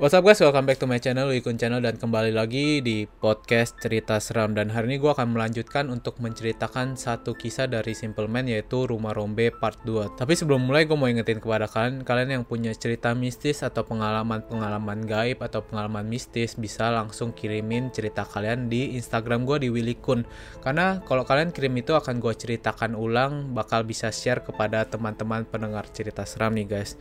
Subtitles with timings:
[0.00, 1.84] What's up guys, welcome back to my channel, Wikun Channel.
[1.84, 4.56] Dan kembali lagi di podcast cerita seram.
[4.56, 9.12] Dan hari ini gue akan melanjutkan untuk menceritakan satu kisah dari Simple Man yaitu Rumah
[9.12, 13.12] Rombe Part 2 Tapi sebelum mulai gue mau ingetin kepada kalian, kalian yang punya cerita
[13.12, 19.60] mistis atau pengalaman-pengalaman gaib atau pengalaman mistis bisa langsung kirimin cerita kalian di Instagram gue
[19.60, 20.24] di Willy Kun
[20.64, 25.84] Karena kalau kalian kirim itu akan gue ceritakan ulang, bakal bisa share kepada teman-teman pendengar
[25.92, 26.96] cerita seram nih guys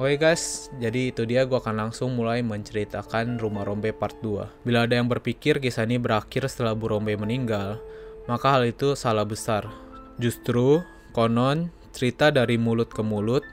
[0.00, 4.64] Oke guys, jadi itu dia gue akan langsung mulai menceritakan Rumah Rombe part 2.
[4.64, 7.76] Bila ada yang berpikir kisah ini berakhir setelah Bu Rombe meninggal,
[8.24, 9.68] maka hal itu salah besar.
[10.16, 10.80] Justru,
[11.12, 13.44] konon, cerita dari mulut ke mulut,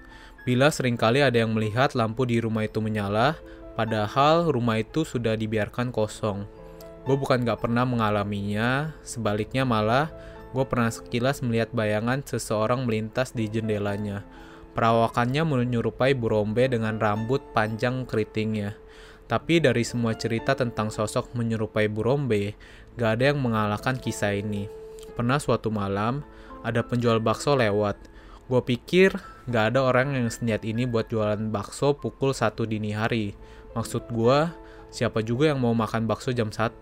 [0.48, 3.36] bila sering kali ada yang melihat lampu di rumah itu menyala,
[3.76, 6.48] padahal rumah itu sudah dibiarkan kosong.
[7.04, 10.08] Gue bukan gak pernah mengalaminya, sebaliknya malah
[10.56, 14.24] gue pernah sekilas melihat bayangan seseorang melintas di jendelanya
[14.78, 18.78] Perawakannya menyerupai Burombe dengan rambut panjang keritingnya.
[19.26, 22.54] Tapi dari semua cerita tentang sosok menyerupai Burombe,
[22.94, 24.70] gak ada yang mengalahkan kisah ini.
[25.18, 26.22] Pernah suatu malam,
[26.62, 27.98] ada penjual bakso lewat.
[28.46, 29.18] Gue pikir
[29.50, 33.34] gak ada orang yang seniat ini buat jualan bakso pukul 1 dini hari.
[33.74, 34.46] Maksud gue,
[34.94, 36.78] siapa juga yang mau makan bakso jam 1?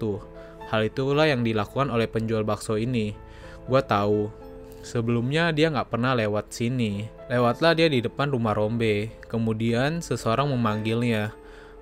[0.68, 3.16] Hal itulah yang dilakukan oleh penjual bakso ini.
[3.72, 4.30] Gue tahu,
[4.86, 7.10] Sebelumnya dia nggak pernah lewat sini.
[7.26, 9.10] Lewatlah dia di depan rumah Rombe.
[9.26, 11.34] Kemudian seseorang memanggilnya.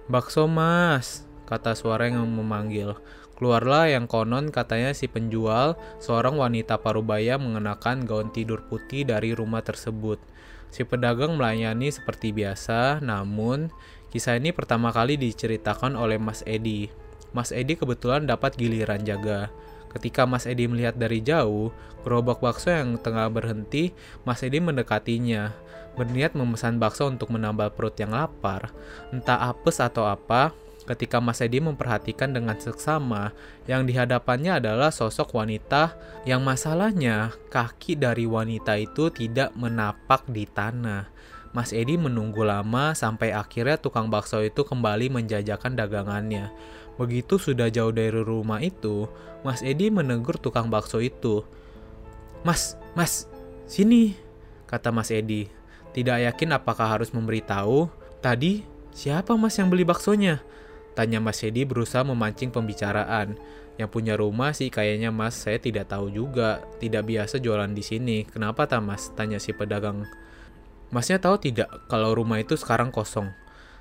[0.07, 2.95] Bakso mas, kata suara yang memanggil.
[3.35, 9.59] Keluarlah yang konon katanya si penjual, seorang wanita parubaya mengenakan gaun tidur putih dari rumah
[9.59, 10.23] tersebut.
[10.71, 13.67] Si pedagang melayani seperti biasa, namun
[14.15, 16.87] kisah ini pertama kali diceritakan oleh Mas Edi.
[17.35, 19.51] Mas Edi kebetulan dapat giliran jaga.
[19.93, 21.69] Ketika Mas Edi melihat dari jauh,
[22.01, 23.93] gerobak bakso yang tengah berhenti,
[24.25, 25.53] Mas Edi mendekatinya.
[25.93, 28.73] Berniat memesan bakso untuk menambal perut yang lapar.
[29.13, 30.49] Entah apes atau apa,
[30.89, 33.31] ketika Mas Edi memperhatikan dengan seksama,
[33.69, 41.13] yang dihadapannya adalah sosok wanita yang masalahnya kaki dari wanita itu tidak menapak di tanah.
[41.53, 46.49] Mas Edi menunggu lama sampai akhirnya tukang bakso itu kembali menjajakan dagangannya.
[46.95, 49.09] Begitu sudah jauh dari rumah itu,
[49.41, 51.41] Mas Edi menegur tukang bakso itu.
[52.45, 53.25] Mas, mas,
[53.65, 54.13] sini,
[54.69, 55.49] kata Mas Edi.
[55.93, 57.85] Tidak yakin apakah harus memberitahu.
[58.17, 60.41] Tadi, siapa mas yang beli baksonya?
[60.97, 63.37] Tanya Mas Edi berusaha memancing pembicaraan.
[63.77, 66.65] Yang punya rumah sih kayaknya mas, saya tidak tahu juga.
[66.81, 68.17] Tidak biasa jualan di sini.
[68.25, 69.13] Kenapa tak mas?
[69.13, 70.05] Tanya si pedagang.
[70.93, 73.33] Masnya tahu tidak kalau rumah itu sekarang kosong?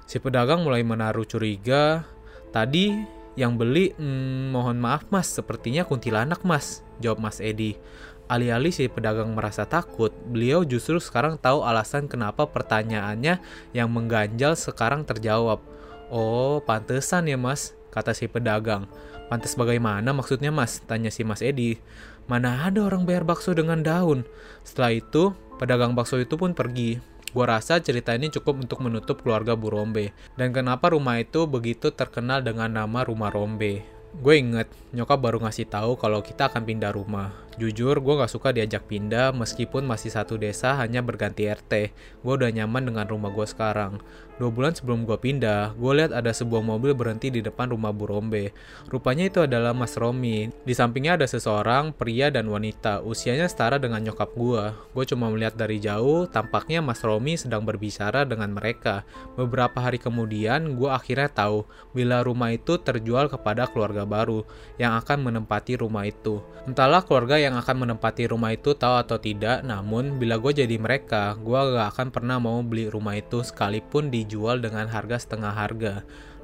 [0.08, 2.08] Si pedagang mulai menaruh curiga,
[2.52, 3.00] Tadi
[3.32, 7.80] yang beli, hmm, mohon maaf mas, sepertinya kuntilanak mas, jawab mas Edi.
[8.28, 13.40] Alih-alih si pedagang merasa takut, beliau justru sekarang tahu alasan kenapa pertanyaannya
[13.72, 15.64] yang mengganjal sekarang terjawab.
[16.12, 18.84] Oh, pantesan ya mas, kata si pedagang.
[19.32, 20.84] Pantes bagaimana maksudnya mas?
[20.84, 21.80] Tanya si mas Edi.
[22.28, 24.28] Mana ada orang bayar bakso dengan daun?
[24.60, 27.00] Setelah itu, pedagang bakso itu pun pergi.
[27.32, 30.12] Gua rasa cerita ini cukup untuk menutup keluarga Bu Rombe.
[30.36, 33.84] Dan kenapa rumah itu begitu terkenal dengan nama Rumah Rombe.
[34.12, 37.32] Gue inget, nyokap baru ngasih tahu kalau kita akan pindah rumah.
[37.60, 41.92] Jujur, gue gak suka diajak pindah meskipun masih satu desa hanya berganti RT.
[42.24, 44.00] Gue udah nyaman dengan rumah gue sekarang.
[44.40, 48.08] Dua bulan sebelum gue pindah, gue lihat ada sebuah mobil berhenti di depan rumah Bu
[48.08, 48.56] Rombe.
[48.88, 50.48] Rupanya itu adalah Mas Romi.
[50.64, 53.04] Di sampingnya ada seseorang, pria dan wanita.
[53.04, 54.72] Usianya setara dengan nyokap gue.
[54.96, 59.04] Gue cuma melihat dari jauh, tampaknya Mas Romi sedang berbicara dengan mereka.
[59.36, 64.48] Beberapa hari kemudian, gue akhirnya tahu bila rumah itu terjual kepada keluarga baru
[64.80, 66.40] yang akan menempati rumah itu.
[66.64, 71.36] Entahlah keluarga yang akan menempati rumah itu tahu atau tidak, namun bila gue jadi mereka,
[71.36, 75.94] gue gak akan pernah mau beli rumah itu sekalipun di dijual dengan harga setengah harga.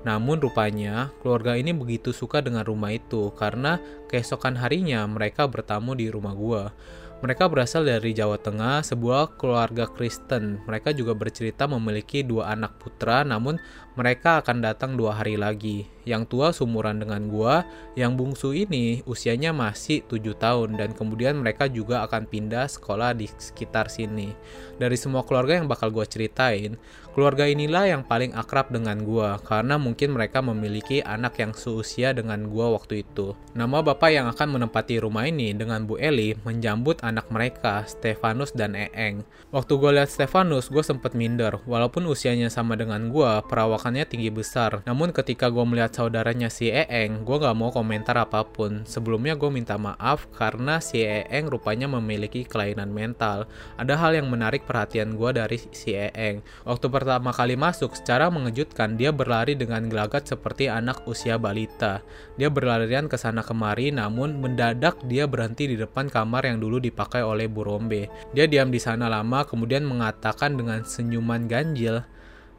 [0.03, 3.79] Namun rupanya keluarga ini begitu suka dengan rumah itu karena
[4.11, 6.75] keesokan harinya mereka bertamu di rumah gua.
[7.19, 10.63] Mereka berasal dari Jawa Tengah, sebuah keluarga Kristen.
[10.71, 13.59] Mereka juga bercerita memiliki dua anak putra, namun
[13.99, 15.91] mereka akan datang dua hari lagi.
[16.09, 21.69] Yang tua sumuran dengan gua, yang bungsu ini usianya masih tujuh tahun dan kemudian mereka
[21.69, 24.33] juga akan pindah sekolah di sekitar sini.
[24.81, 26.81] Dari semua keluarga yang bakal gua ceritain,
[27.13, 32.49] keluarga inilah yang paling akrab dengan gua karena mungkin mereka memiliki anak yang seusia dengan
[32.49, 33.37] gua waktu itu.
[33.53, 38.73] Nama bapak yang akan menempati rumah ini dengan Bu Eli menjambut anak mereka, Stefanus dan
[38.73, 39.27] Eeng.
[39.51, 41.59] Waktu gue lihat Stefanus, gue sempet minder.
[41.67, 44.87] Walaupun usianya sama dengan gue, perawakannya tinggi besar.
[44.87, 48.87] Namun ketika gue melihat saudaranya si Eeng, gue gak mau komentar apa pun.
[48.87, 53.51] Sebelumnya gue minta maaf karena si Eeng rupanya memiliki kelainan mental.
[53.75, 56.47] Ada hal yang menarik perhatian gue dari si Eeng.
[56.63, 62.07] Waktu pertama kali masuk, secara mengejutkan dia berlari dengan gelagat seperti anak usia balita.
[62.39, 67.27] Dia berlarian ke sana kemari, namun mendadak dia berhenti di depan kamar yang dulu dipakai
[67.27, 68.07] oleh Burombe.
[68.31, 72.07] Dia diam di sana lama, kemudian mengatakan dengan senyuman ganjil,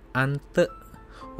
[0.10, 0.66] Ante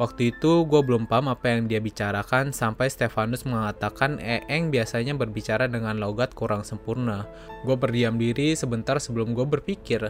[0.00, 5.68] Waktu itu gue belum paham apa yang dia bicarakan sampai Stefanus mengatakan Eeng biasanya berbicara
[5.68, 7.28] dengan logat kurang sempurna.
[7.68, 10.08] Gue berdiam diri sebentar sebelum gue berpikir,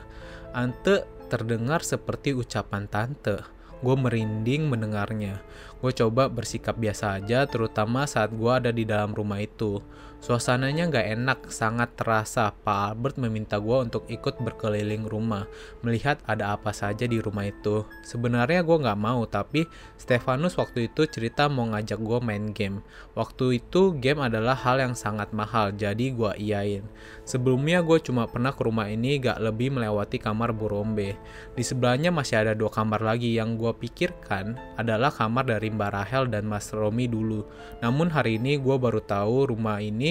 [0.55, 3.43] Ante terdengar seperti ucapan tante.
[3.83, 5.43] Gue merinding mendengarnya.
[5.83, 9.83] Gue coba bersikap biasa aja terutama saat gue ada di dalam rumah itu.
[10.21, 12.53] Suasananya gak enak, sangat terasa.
[12.53, 15.49] Pak Albert meminta gue untuk ikut berkeliling rumah,
[15.81, 17.89] melihat ada apa saja di rumah itu.
[18.05, 19.65] Sebenarnya gue gak mau, tapi
[19.97, 22.85] Stefanus waktu itu cerita mau ngajak gue main game.
[23.17, 26.85] Waktu itu game adalah hal yang sangat mahal, jadi gue iyain.
[27.25, 31.17] Sebelumnya gue cuma pernah ke rumah ini gak lebih melewati kamar Burombe.
[31.57, 36.29] Di sebelahnya masih ada dua kamar lagi yang gue pikirkan adalah kamar dari Mbak Rahel
[36.29, 37.49] dan Mas Romi dulu.
[37.81, 40.10] Namun hari ini gue baru tahu rumah ini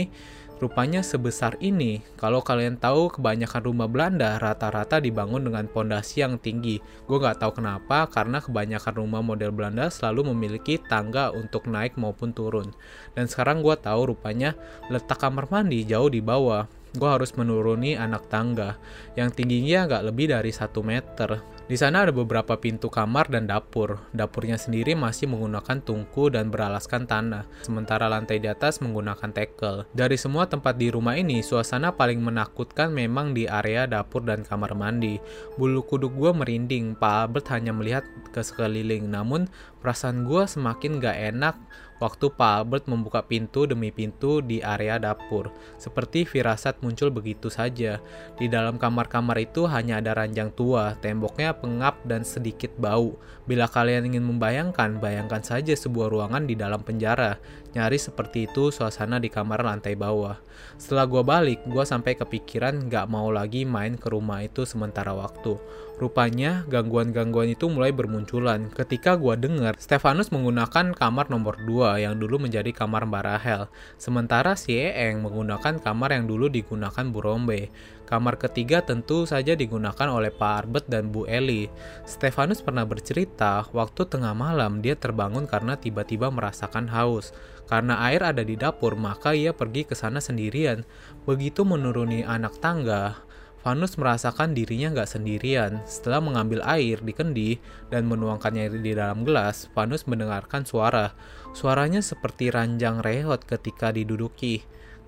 [0.59, 2.03] rupanya sebesar ini.
[2.19, 6.83] Kalau kalian tahu kebanyakan rumah Belanda rata-rata dibangun dengan pondasi yang tinggi.
[7.07, 12.35] Gue nggak tahu kenapa karena kebanyakan rumah model Belanda selalu memiliki tangga untuk naik maupun
[12.35, 12.75] turun.
[13.15, 14.53] Dan sekarang gue tahu rupanya
[14.91, 16.67] letak kamar mandi jauh di bawah.
[16.89, 18.75] Gue harus menuruni anak tangga
[19.15, 21.58] yang tingginya nggak lebih dari satu meter.
[21.69, 24.01] Di sana ada beberapa pintu kamar dan dapur.
[24.09, 29.85] Dapurnya sendiri masih menggunakan tungku dan beralaskan tanah, sementara lantai di atas menggunakan tekel.
[29.93, 34.73] Dari semua tempat di rumah ini, suasana paling menakutkan memang di area dapur dan kamar
[34.73, 35.21] mandi.
[35.61, 38.01] Bulu kuduk gue merinding, Pak Albert hanya melihat
[38.33, 39.45] ke sekeliling, namun
[39.77, 41.55] perasaan gue semakin gak enak
[41.99, 45.51] waktu Pak Albert membuka pintu demi pintu di area dapur.
[45.75, 47.99] Seperti firasat muncul begitu saja.
[48.39, 53.19] Di dalam kamar-kamar itu hanya ada ranjang tua, temboknya pengap dan sedikit bau.
[53.45, 57.37] Bila kalian ingin membayangkan, bayangkan saja sebuah ruangan di dalam penjara.
[57.75, 60.41] Nyaris seperti itu suasana di kamar lantai bawah.
[60.79, 65.59] Setelah gue balik, gue sampai kepikiran gak mau lagi main ke rumah itu sementara waktu.
[65.99, 72.39] Rupanya gangguan-gangguan itu mulai bermunculan ketika gue dengar Stefanus menggunakan kamar nomor 2 yang dulu
[72.39, 73.61] menjadi kamar Mbak Rahel.
[73.99, 77.67] Sementara si Eeng menggunakan kamar yang dulu digunakan Bu Rombe.
[78.09, 81.69] Kamar ketiga tentu saja digunakan oleh Pak Arbet dan Bu Eli.
[82.09, 87.37] Stefanus pernah bercerita waktu tengah malam dia terbangun karena tiba-tiba merasakan haus.
[87.69, 90.81] Karena air ada di dapur, maka ia pergi ke sana sendirian.
[91.29, 93.29] Begitu menuruni anak tangga,
[93.59, 95.83] Vanus merasakan dirinya nggak sendirian.
[95.83, 97.51] Setelah mengambil air di kendi
[97.91, 101.11] dan menuangkannya di dalam gelas, Vanus mendengarkan suara.
[101.51, 104.63] Suaranya seperti ranjang reot ketika diduduki.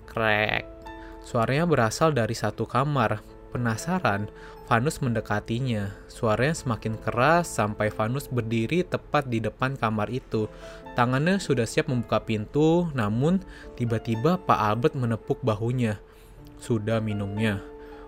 [0.06, 0.81] Krek.
[1.22, 3.22] Suaranya berasal dari satu kamar.
[3.52, 4.32] Penasaran,
[4.64, 5.92] Vanus mendekatinya.
[6.08, 10.48] Suaranya semakin keras sampai Vanus berdiri tepat di depan kamar itu.
[10.96, 13.44] Tangannya sudah siap membuka pintu, namun
[13.76, 16.00] tiba-tiba Pak Albert menepuk bahunya.
[16.56, 17.60] Sudah minumnya.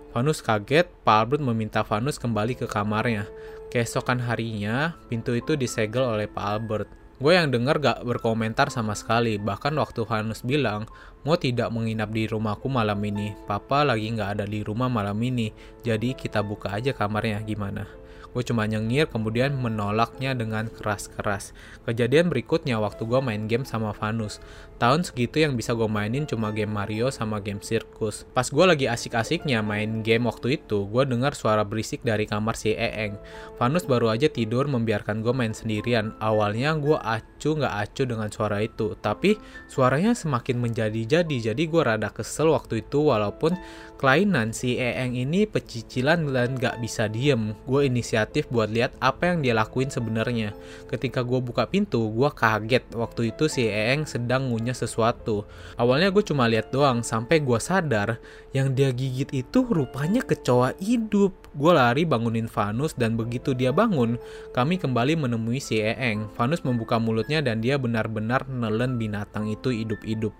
[0.09, 3.29] Vanus kaget, Pak Albert meminta Vanus kembali ke kamarnya.
[3.69, 6.89] Keesokan harinya, pintu itu disegel oleh Pak Albert.
[7.15, 10.83] Gue yang denger gak berkomentar sama sekali, bahkan waktu Vanus bilang,
[11.23, 15.55] mau tidak menginap di rumahku malam ini, papa lagi gak ada di rumah malam ini,
[15.79, 17.87] jadi kita buka aja kamarnya, gimana?
[18.35, 21.55] Gue cuma nyengir kemudian menolaknya dengan keras-keras.
[21.87, 24.43] Kejadian berikutnya waktu gue main game sama Vanus.
[24.75, 28.27] Tahun segitu yang bisa gue mainin cuma game Mario sama game Sirkus.
[28.35, 32.75] Pas gue lagi asik-asiknya main game waktu itu, gue dengar suara berisik dari kamar si
[32.75, 33.15] Eeng.
[33.55, 36.11] Vanus baru aja tidur membiarkan gue main sendirian.
[36.19, 39.39] Awalnya gue acu nggak acu dengan suara itu, tapi
[39.71, 41.55] suaranya semakin menjadi-jadi.
[41.55, 43.55] Jadi gue rada kesel waktu itu walaupun
[43.95, 47.55] kelainan si Eeng ini pecicilan dan gak bisa diem.
[47.63, 50.55] Gue inisiatif buat lihat apa yang dia lakuin sebenarnya.
[50.87, 55.43] Ketika gue buka pintu, gue kaget waktu itu si Eeng sedang ngunyah sesuatu.
[55.75, 58.17] Awalnya gue cuma lihat doang sampai gue sadar
[58.55, 61.35] yang dia gigit itu rupanya kecoa hidup.
[61.55, 64.19] Gue lari bangunin Vanus dan begitu dia bangun,
[64.51, 66.27] kami kembali menemui si Eeng.
[66.35, 70.35] Vanus membuka mulutnya dan dia benar-benar nelen binatang itu hidup-hidup.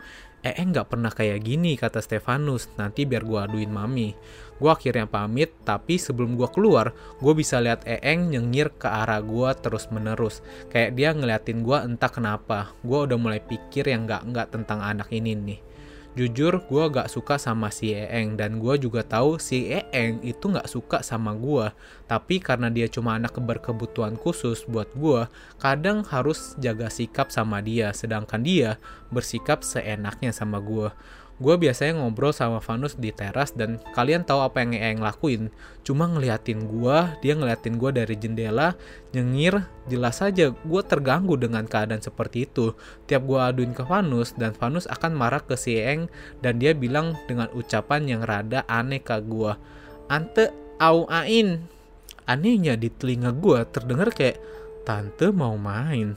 [0.45, 2.69] Eh, nggak pernah kayak gini, kata Stefanus.
[2.77, 4.13] Nanti biar gue aduin mami.
[4.61, 9.49] Gue akhirnya pamit, tapi sebelum gue keluar, gue bisa lihat Eeng nyengir ke arah gue
[9.57, 10.45] terus menerus.
[10.69, 12.77] Kayak dia ngeliatin gue entah kenapa.
[12.85, 15.59] Gue udah mulai pikir yang nggak-nggak tentang anak ini nih.
[16.15, 20.71] Jujur, gue gak suka sama si Eeng dan gue juga tahu si Eeng itu gak
[20.71, 21.67] suka sama gue.
[22.07, 25.27] Tapi karena dia cuma anak berkebutuhan khusus buat gue,
[25.59, 28.79] kadang harus jaga sikap sama dia, sedangkan dia
[29.11, 30.87] bersikap seenaknya sama gue.
[31.35, 35.51] Gue biasanya ngobrol sama Vanus di teras dan kalian tahu apa yang Eeng lakuin.
[35.83, 38.79] Cuma ngeliatin gue, dia ngeliatin gue dari jendela,
[39.11, 42.71] nyengir, jelas saja gue terganggu dengan keadaan seperti itu.
[43.11, 46.07] Tiap gue aduin ke Vanus dan Vanus akan marah ke si Eeng
[46.39, 49.51] dan dia bilang dengan ucapan yang rada aneh ke gue.
[50.07, 51.67] Ante au ain.
[52.25, 54.39] Anehnya di telinga gue terdengar kayak
[54.87, 56.15] tante mau main.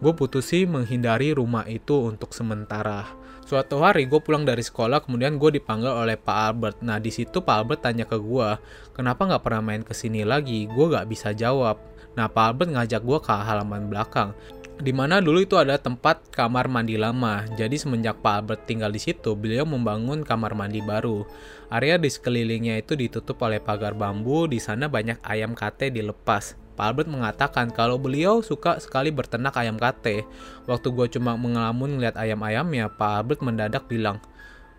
[0.00, 3.23] Gue putusin menghindari rumah itu untuk sementara.
[3.54, 6.82] Suatu hari gue pulang dari sekolah, kemudian gue dipanggil oleh Pak Albert.
[6.82, 8.58] Nah di situ Pak Albert tanya ke gue,
[8.90, 10.66] kenapa nggak pernah main ke sini lagi?
[10.66, 11.78] Gue nggak bisa jawab.
[12.18, 14.34] Nah Pak Albert ngajak gue ke halaman belakang.
[14.74, 17.46] Di mana dulu itu ada tempat kamar mandi lama.
[17.54, 21.22] Jadi semenjak Pak Albert tinggal di situ, beliau membangun kamar mandi baru.
[21.70, 24.50] Area di sekelilingnya itu ditutup oleh pagar bambu.
[24.50, 26.58] Di sana banyak ayam kate dilepas.
[26.74, 30.26] Pak Albert mengatakan kalau beliau suka sekali berternak ayam kate.
[30.66, 34.18] Waktu gue cuma mengelamun ngeliat ayam-ayamnya, Pak Albert mendadak bilang,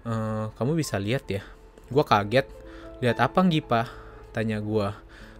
[0.03, 0.13] e,
[0.59, 1.41] kamu bisa lihat ya.
[1.87, 2.47] Gue kaget.
[2.99, 3.87] Lihat apa Gipa?
[4.35, 4.87] Tanya gue.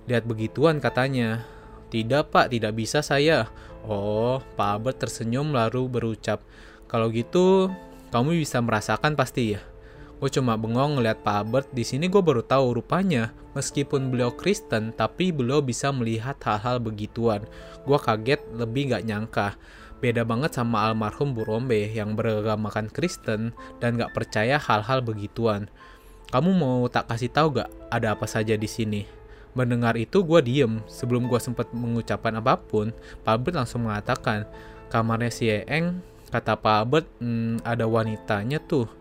[0.08, 1.44] Lihat begituan katanya.
[1.92, 3.52] Tidak pak, tidak bisa saya.
[3.86, 6.42] Oh, Pak Albert tersenyum lalu berucap,
[6.90, 7.70] kalau gitu
[8.10, 9.62] kamu bisa merasakan pasti ya.
[10.16, 11.68] Gue cuma bengong ngeliat Pak Albert.
[11.76, 17.44] Di sini gue baru tahu rupanya meskipun beliau Kristen, tapi beliau bisa melihat hal-hal begituan.
[17.84, 19.48] Gue kaget, lebih gak nyangka.
[20.00, 25.68] Beda banget sama almarhum Bu Rombe yang beragamakan Kristen dan gak percaya hal-hal begituan.
[26.32, 29.08] Kamu mau tak kasih tahu gak ada apa saja di sini?
[29.56, 30.84] Mendengar itu gue diem.
[30.88, 32.92] Sebelum gue sempat mengucapkan apa pun,
[33.24, 34.44] Pak Albert langsung mengatakan,
[34.92, 38.92] kamarnya si Eeng, kata Pak Albert, hmm, ada wanitanya tuh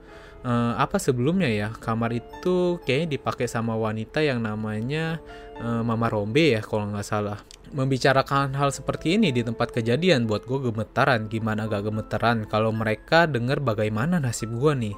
[0.45, 1.69] uh, apa sebelumnya ya?
[1.75, 5.19] Kamar itu kayaknya dipakai sama wanita yang namanya
[5.59, 7.41] uh, Mama Rombe ya kalau nggak salah.
[7.75, 11.27] Membicarakan hal seperti ini di tempat kejadian buat gue gemetaran.
[11.27, 12.47] Gimana gak gemetaran?
[12.47, 14.97] Kalau mereka denger bagaimana nasib gue nih?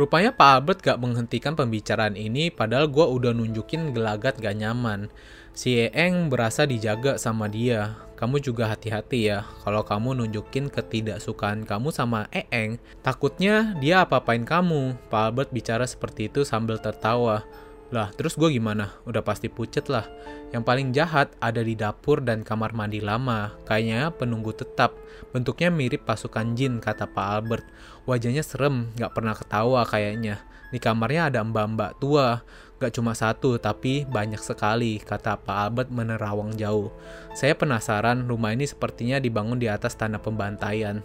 [0.00, 5.12] Rupanya Pak Albert gak menghentikan pembicaraan ini padahal gue udah nunjukin gelagat gak nyaman.
[5.52, 8.07] Si Eeng berasa dijaga sama dia.
[8.18, 14.98] Kamu juga hati-hati ya, kalau kamu nunjukin ketidaksukaan kamu sama Eeng, takutnya dia apa-apain kamu.
[15.06, 17.46] Pak Albert bicara seperti itu sambil tertawa.
[17.94, 18.90] Lah, terus gue gimana?
[19.06, 20.02] Udah pasti pucet lah.
[20.50, 23.54] Yang paling jahat ada di dapur dan kamar mandi lama.
[23.64, 24.98] Kayaknya penunggu tetap.
[25.30, 27.66] Bentuknya mirip pasukan jin, kata Pak Albert.
[28.04, 30.42] Wajahnya serem, gak pernah ketawa kayaknya.
[30.68, 32.44] Di kamarnya ada mbak-mbak tua.
[32.78, 36.94] Gak cuma satu, tapi banyak sekali, kata Pak Albert menerawang jauh.
[37.34, 41.02] Saya penasaran, rumah ini sepertinya dibangun di atas tanah pembantaian.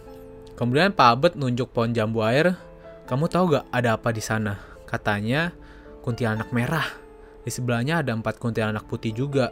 [0.54, 2.54] Kemudian Pak Albert nunjuk pohon jambu air.
[3.10, 4.54] Kamu tahu gak ada apa di sana?
[4.86, 5.50] Katanya,
[6.06, 6.86] kuntilanak merah.
[7.42, 9.50] Di sebelahnya ada empat kuntilanak putih juga.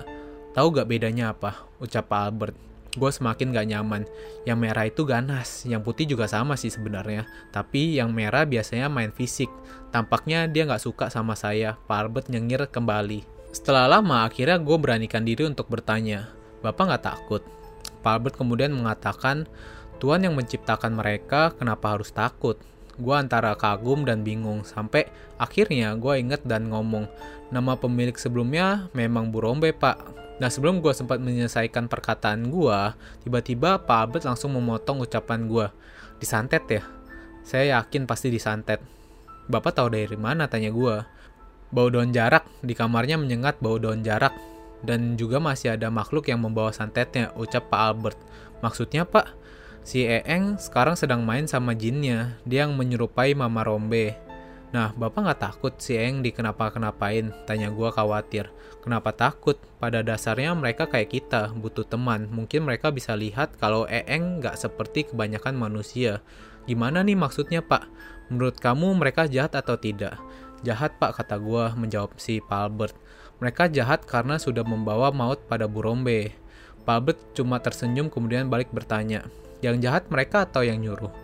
[0.55, 1.67] Tahu gak bedanya apa?
[1.83, 2.72] Ucap Pak Albert.
[2.93, 4.03] Gue semakin gak nyaman.
[4.45, 7.25] Yang merah itu ganas, yang putih juga sama sih sebenarnya.
[7.49, 9.49] Tapi yang merah biasanya main fisik.
[9.89, 11.81] Tampaknya dia gak suka sama saya.
[11.89, 13.25] Pak Albert nyengir kembali.
[13.53, 16.29] Setelah lama, akhirnya gue beranikan diri untuk bertanya.
[16.61, 17.43] Bapak gak takut?
[18.05, 19.49] Pak Albert kemudian mengatakan,
[19.97, 22.61] Tuhan yang menciptakan mereka, kenapa harus takut?
[23.01, 25.09] gue antara kagum dan bingung sampai
[25.41, 27.09] akhirnya gue inget dan ngomong
[27.49, 32.79] nama pemilik sebelumnya memang Bu Rombe pak Nah sebelum gue sempat menyelesaikan perkataan gue,
[33.27, 35.67] tiba-tiba Pak Albert langsung memotong ucapan gue.
[36.23, 36.83] Disantet ya?
[37.43, 38.79] Saya yakin pasti disantet.
[39.51, 40.47] Bapak tahu dari mana?
[40.47, 40.97] Tanya gue.
[41.73, 44.37] Bau daun jarak, di kamarnya menyengat bau daun jarak.
[44.83, 48.19] Dan juga masih ada makhluk yang membawa santetnya, ucap Pak Albert.
[48.63, 49.31] Maksudnya pak,
[49.83, 54.15] Si Eeng sekarang sedang main sama jinnya, dia yang menyerupai Mama Rombe.
[54.73, 57.29] Nah, bapak nggak takut si Eeng dikenapa-kenapain?
[57.45, 58.49] Tanya gue khawatir.
[58.81, 59.61] Kenapa takut?
[59.77, 62.33] Pada dasarnya mereka kayak kita, butuh teman.
[62.33, 66.25] Mungkin mereka bisa lihat kalau Eeng nggak seperti kebanyakan manusia.
[66.65, 67.85] Gimana nih maksudnya pak?
[68.33, 70.17] Menurut kamu mereka jahat atau tidak?
[70.65, 72.97] Jahat pak kata gue menjawab si Pak Albert.
[73.45, 76.33] Mereka jahat karena sudah membawa maut pada Burombe.
[76.89, 79.27] Pak Albert cuma tersenyum kemudian balik bertanya,
[79.61, 81.22] yang jahat mereka atau yang nyuruh?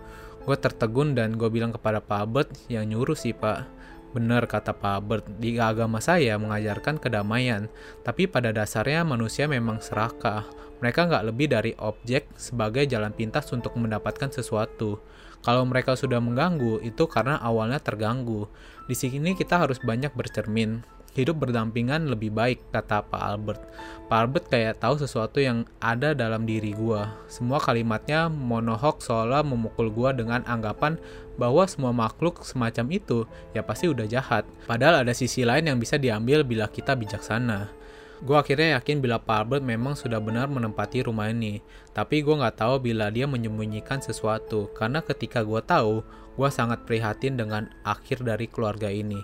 [0.49, 3.69] Gue tertegun dan gue bilang kepada Pak Albert, yang nyuruh sih pak.
[4.17, 7.69] Benar kata Pak Albert, di agama saya mengajarkan kedamaian,
[8.01, 10.49] tapi pada dasarnya manusia memang serakah.
[10.81, 15.05] Mereka nggak lebih dari objek sebagai jalan pintas untuk mendapatkan sesuatu.
[15.45, 18.49] Kalau mereka sudah mengganggu, itu karena awalnya terganggu.
[18.89, 20.81] Di sini kita harus banyak bercermin.
[21.17, 23.63] Hidup berdampingan lebih baik, kata Pak Albert.
[24.09, 27.03] Pak Albert kayak tahu sesuatu yang ada dalam diri gue.
[27.29, 30.97] Semua kalimatnya monohok seolah memukul gue dengan anggapan
[31.37, 34.49] bahwa semua makhluk semacam itu ya pasti udah jahat.
[34.65, 37.71] Padahal ada sisi lain yang bisa diambil bila kita bijaksana.
[38.19, 41.63] Gue akhirnya yakin bila Pak Albert memang sudah benar menempati rumah ini.
[41.95, 44.67] Tapi gue nggak tahu bila dia menyembunyikan sesuatu.
[44.75, 46.03] Karena ketika gue tahu,
[46.35, 49.23] gue sangat prihatin dengan akhir dari keluarga ini.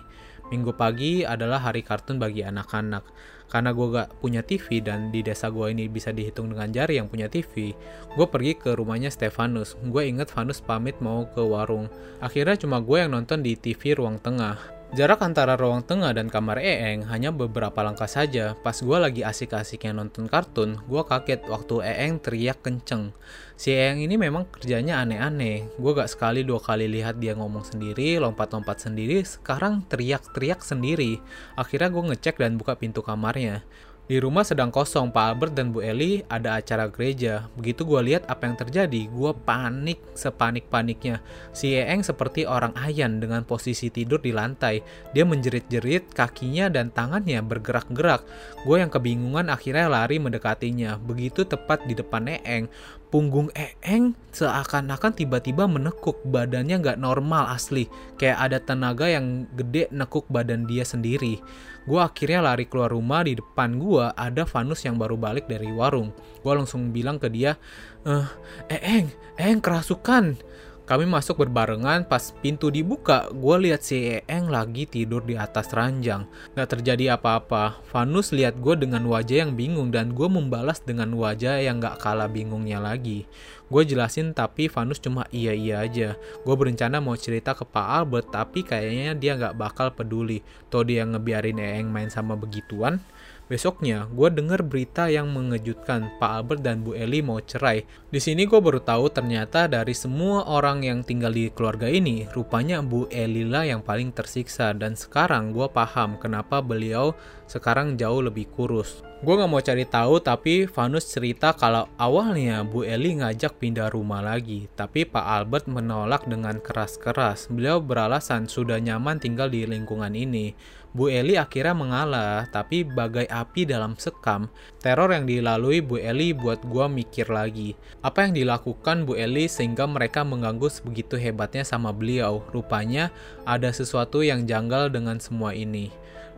[0.53, 3.01] Minggu pagi adalah hari kartun bagi anak-anak.
[3.49, 7.09] Karena gue gak punya TV dan di desa gue ini bisa dihitung dengan jari yang
[7.09, 7.73] punya TV,
[8.13, 9.77] gue pergi ke rumahnya Stefanus.
[9.85, 11.89] Gue inget Vanus pamit mau ke warung.
[12.21, 14.74] Akhirnya cuma gue yang nonton di TV ruang tengah.
[14.95, 18.55] Jarak antara ruang tengah dan kamar Eeng hanya beberapa langkah saja.
[18.63, 23.11] Pas gue lagi asik-asiknya nonton kartun, gue kaget waktu Eeng teriak kenceng.
[23.59, 25.67] Si Eeng ini memang kerjanya aneh-aneh.
[25.75, 31.19] Gue gak sekali dua kali lihat dia ngomong sendiri, lompat-lompat sendiri, sekarang teriak-teriak sendiri.
[31.59, 33.67] Akhirnya gue ngecek dan buka pintu kamarnya.
[34.05, 37.49] Di rumah sedang kosong, Pak Albert dan Bu Eli ada acara gereja.
[37.57, 41.25] Begitu gue lihat apa yang terjadi, gue panik sepanik-paniknya.
[41.57, 44.85] Si Eeng seperti orang ayan dengan posisi tidur di lantai.
[45.09, 48.21] Dia menjerit-jerit, kakinya dan tangannya bergerak-gerak.
[48.61, 51.01] Gue yang kebingungan akhirnya lari mendekatinya.
[51.01, 52.69] Begitu tepat di depan Eeng,
[53.15, 56.19] punggung Eeng seakan-akan tiba-tiba menekuk.
[56.27, 57.87] Badannya nggak normal asli.
[58.19, 61.39] Kayak ada tenaga yang gede nekuk badan dia sendiri.
[61.87, 66.11] Gue akhirnya lari keluar rumah di depan gue ada Vanus yang baru balik dari warung.
[66.43, 67.55] Gue langsung bilang ke dia,
[68.03, 68.27] eh,
[68.67, 69.07] Eeng,
[69.39, 70.35] Eeng kerasukan.
[70.85, 76.29] Kami masuk berbarengan, pas pintu dibuka, gue lihat si Eeng lagi tidur di atas ranjang.
[76.53, 81.57] Gak terjadi apa-apa, Vanus lihat gue dengan wajah yang bingung dan gue membalas dengan wajah
[81.57, 83.25] yang gak kalah bingungnya lagi.
[83.65, 86.21] Gue jelasin tapi Vanus cuma iya-iya aja.
[86.45, 90.45] Gue berencana mau cerita ke Pak Albert tapi kayaknya dia gak bakal peduli.
[90.69, 93.01] Tuh dia ngebiarin Eeng main sama begituan.
[93.45, 96.17] Besoknya, gue denger berita yang mengejutkan.
[96.17, 97.85] Pak Albert dan Bu Eli mau cerai.
[98.09, 102.81] Di sini gue baru tahu ternyata dari semua orang yang tinggal di keluarga ini, rupanya
[102.81, 104.73] Bu Eli lah yang paling tersiksa.
[104.73, 107.13] Dan sekarang gue paham kenapa beliau
[107.45, 109.05] sekarang jauh lebih kurus.
[109.21, 114.25] Gue gak mau cari tahu, tapi Vanus cerita kalau awalnya Bu Eli ngajak pindah rumah
[114.25, 114.65] lagi.
[114.73, 117.53] Tapi Pak Albert menolak dengan keras-keras.
[117.53, 120.57] Beliau beralasan sudah nyaman tinggal di lingkungan ini.
[120.95, 124.47] Bu Eli akhirnya mengalah, tapi bagai api dalam sekam,
[124.79, 127.75] teror yang dilalui Bu Eli buat gua mikir lagi.
[127.99, 132.47] Apa yang dilakukan Bu Eli sehingga mereka mengganggu sebegitu hebatnya sama beliau?
[132.55, 133.11] Rupanya
[133.43, 135.91] ada sesuatu yang janggal dengan semua ini.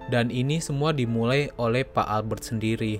[0.09, 2.97] Dan ini semua dimulai oleh Pak Albert sendiri.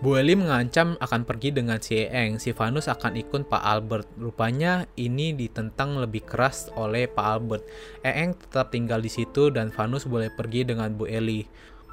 [0.00, 4.08] Bu Eli mengancam akan pergi dengan si Eeng, si Vanus akan ikut Pak Albert.
[4.16, 7.68] Rupanya ini ditentang lebih keras oleh Pak Albert.
[8.00, 11.44] Eeng tetap tinggal di situ dan Vanus boleh pergi dengan Bu Eli.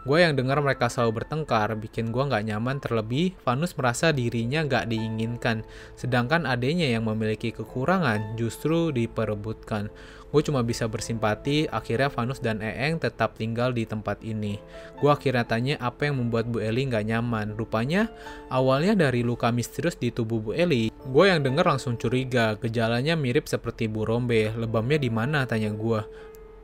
[0.05, 4.87] Gue yang dengar mereka selalu bertengkar, bikin gue nggak nyaman terlebih Vanus merasa dirinya nggak
[4.87, 5.65] diinginkan,
[5.97, 9.89] sedangkan adanya yang memiliki kekurangan justru diperebutkan.
[10.27, 14.59] Gue cuma bisa bersimpati, akhirnya Vanus dan Eeng tetap tinggal di tempat ini.
[14.99, 17.55] Gue akhirnya tanya apa yang membuat Bu Eli nggak nyaman.
[17.55, 18.11] Rupanya
[18.51, 20.91] awalnya dari luka misterius di tubuh Bu Eli.
[20.91, 24.51] Gue yang denger langsung curiga, gejalanya mirip seperti Bu Rombe.
[24.51, 25.47] Lebamnya di mana?
[25.47, 26.03] Tanya gue.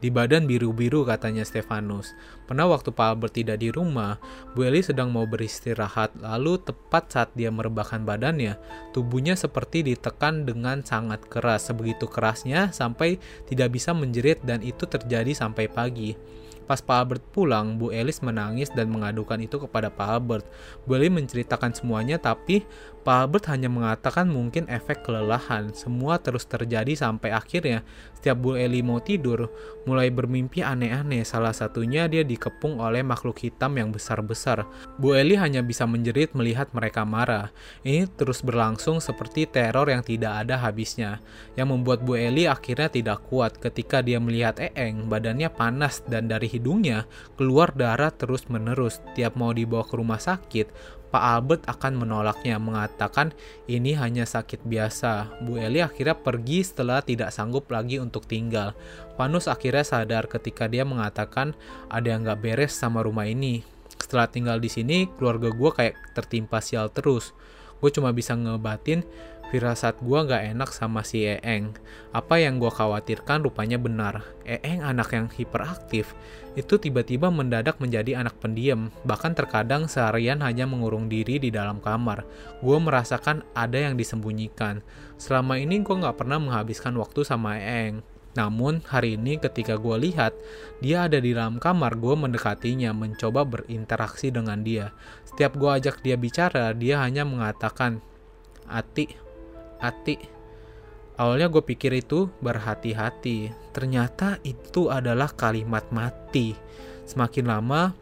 [0.04, 2.12] Di badan biru-biru katanya Stefanus.
[2.44, 4.20] Pernah waktu Pak Albert tidak di rumah,
[4.52, 8.60] Bu Eli sedang mau beristirahat, lalu tepat saat dia merebahkan badannya,
[8.92, 13.16] tubuhnya seperti ditekan dengan sangat keras, sebegitu kerasnya sampai
[13.48, 16.20] tidak bisa menjerit dan itu terjadi sampai pagi.
[16.64, 20.46] Pas Pak Albert pulang, Bu Elis menangis dan mengadukan itu kepada Pak Albert.
[20.88, 22.64] Bu Elis menceritakan semuanya, tapi
[23.04, 25.76] Pak Albert hanya mengatakan mungkin efek kelelahan.
[25.76, 27.84] Semua terus terjadi sampai akhirnya
[28.16, 29.52] setiap Bu Eli mau tidur,
[29.84, 31.28] mulai bermimpi aneh-aneh.
[31.28, 34.64] Salah satunya dia dikepung oleh makhluk hitam yang besar-besar.
[34.96, 37.52] Bu Eli hanya bisa menjerit melihat mereka marah.
[37.84, 41.20] Ini terus berlangsung seperti teror yang tidak ada habisnya.
[41.60, 46.48] Yang membuat Bu Eli akhirnya tidak kuat ketika dia melihat Eeng, badannya panas dan dari
[46.48, 47.04] hidungnya
[47.36, 49.04] keluar darah terus-menerus.
[49.20, 50.72] Tiap mau dibawa ke rumah sakit,
[51.14, 53.38] Pak Albert akan menolaknya, mengatakan
[53.70, 55.46] ini hanya sakit biasa.
[55.46, 58.74] Bu Eli akhirnya pergi setelah tidak sanggup lagi untuk tinggal.
[59.14, 61.54] Vanus akhirnya sadar ketika dia mengatakan
[61.86, 63.62] ada yang gak beres sama rumah ini.
[64.02, 67.30] Setelah tinggal di sini, keluarga gue kayak tertimpa sial terus.
[67.78, 69.06] Gue cuma bisa ngebatin
[69.54, 71.78] firasat gue gak enak sama si Eeng.
[72.10, 74.26] Apa yang gue khawatirkan rupanya benar.
[74.50, 76.18] Eeng anak yang hiperaktif
[76.58, 78.90] itu tiba-tiba mendadak menjadi anak pendiam.
[79.06, 82.26] Bahkan terkadang seharian hanya mengurung diri di dalam kamar.
[82.66, 84.82] Gue merasakan ada yang disembunyikan.
[85.22, 88.02] Selama ini gue gak pernah menghabiskan waktu sama Eeng.
[88.34, 90.34] Namun hari ini ketika gue lihat
[90.82, 94.90] dia ada di dalam kamar, gue mendekatinya, mencoba berinteraksi dengan dia.
[95.30, 98.02] Setiap gue ajak dia bicara, dia hanya mengatakan,
[98.66, 99.23] Ati,
[99.84, 100.16] Ati.
[101.20, 103.52] Awalnya gue pikir itu berhati-hati.
[103.76, 106.58] Ternyata itu adalah kalimat mati.
[107.04, 107.94] Semakin lama,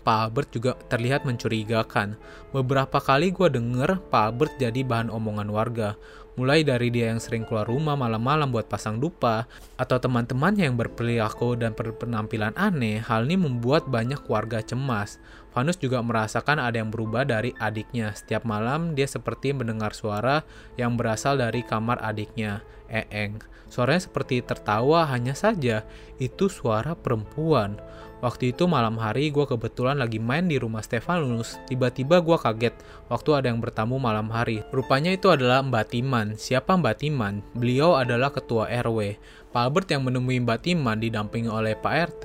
[0.00, 2.16] Pak Albert juga terlihat mencurigakan.
[2.50, 5.94] Beberapa kali gue denger Pak Albert jadi bahan omongan warga.
[6.40, 9.44] Mulai dari dia yang sering keluar rumah malam-malam buat pasang dupa,
[9.76, 15.20] atau teman-temannya yang berperilaku dan berpenampilan aneh, hal ini membuat banyak warga cemas.
[15.50, 18.14] Vanus juga merasakan ada yang berubah dari adiknya.
[18.14, 20.46] Setiap malam dia seperti mendengar suara
[20.78, 23.42] yang berasal dari kamar adiknya, Eeng.
[23.70, 25.86] Suaranya seperti tertawa hanya saja,
[26.18, 27.78] itu suara perempuan.
[28.20, 32.76] Waktu itu malam hari gue kebetulan lagi main di rumah Stefanus, tiba-tiba gue kaget
[33.08, 34.60] waktu ada yang bertamu malam hari.
[34.76, 36.36] Rupanya itu adalah Mbak Timan.
[36.36, 37.40] Siapa Mbak Timan?
[37.56, 39.16] Beliau adalah ketua RW.
[39.50, 42.24] Pak Albert yang menemui Mbak Timan didampingi oleh Pak RT,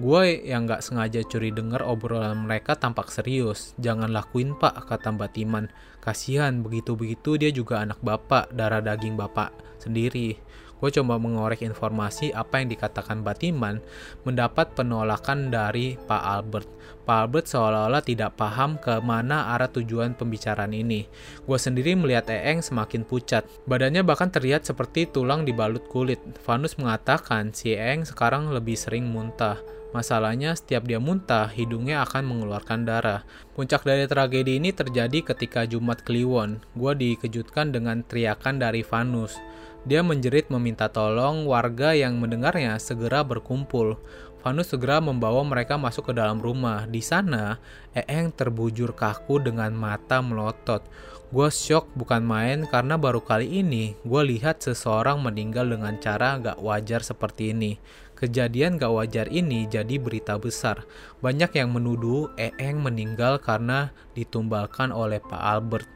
[0.00, 3.76] gue yang gak sengaja curi denger obrolan mereka tampak serius.
[3.78, 5.70] Jangan lakuin pak, kata Mbak Timan.
[6.02, 10.40] Kasihan, begitu-begitu dia juga anak bapak, darah daging bapak sendiri.
[10.78, 13.82] Gue coba mengorek informasi apa yang dikatakan Batiman,
[14.22, 16.68] mendapat penolakan dari Pak Albert.
[17.02, 21.08] Pak Albert seolah-olah tidak paham ke mana arah tujuan pembicaraan ini.
[21.42, 23.48] Gue sendiri melihat Eeng semakin pucat.
[23.64, 26.20] Badannya bahkan terlihat seperti tulang dibalut kulit.
[26.44, 29.77] Vanus mengatakan si Eeng sekarang lebih sering muntah.
[29.88, 33.24] Masalahnya, setiap dia muntah, hidungnya akan mengeluarkan darah.
[33.56, 36.60] Puncak dari tragedi ini terjadi ketika Jumat Kliwon.
[36.76, 39.40] Gue dikejutkan dengan teriakan dari Vanus.
[39.88, 43.96] Dia menjerit meminta tolong warga yang mendengarnya segera berkumpul.
[44.44, 46.84] Vanus segera membawa mereka masuk ke dalam rumah.
[46.84, 47.56] Di sana,
[47.96, 50.84] Eeng terbujur kaku dengan mata melotot.
[51.28, 56.56] Gue shock bukan main karena baru kali ini gue lihat seseorang meninggal dengan cara gak
[56.56, 57.76] wajar seperti ini.
[58.18, 60.82] Kejadian gak wajar ini jadi berita besar.
[61.22, 65.86] Banyak yang menuduh Eeng meninggal karena ditumbalkan oleh Pak Albert.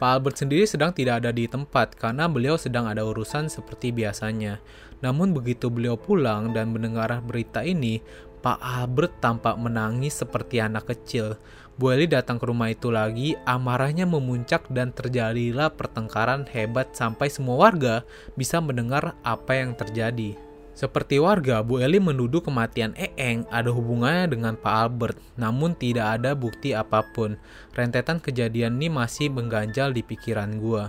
[0.00, 4.56] Pak Albert sendiri sedang tidak ada di tempat karena beliau sedang ada urusan seperti biasanya.
[5.04, 8.00] Namun begitu beliau pulang dan mendengar berita ini,
[8.40, 11.36] Pak Albert tampak menangis seperti anak kecil.
[11.76, 17.68] Bu Eli datang ke rumah itu lagi, amarahnya memuncak dan terjadilah pertengkaran hebat sampai semua
[17.68, 18.00] warga
[18.32, 20.45] bisa mendengar apa yang terjadi.
[20.76, 26.36] Seperti warga, Bu Eli menuduh kematian Eeng ada hubungannya dengan Pak Albert, namun tidak ada
[26.36, 27.40] bukti apa pun.
[27.72, 30.84] Rentetan kejadian ini masih mengganjal di pikiran gue.